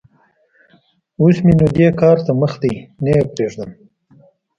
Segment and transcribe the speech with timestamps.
[1.21, 3.69] اوس م ېنو دې کار ته مخ دی؛ نه يې پرېږدم.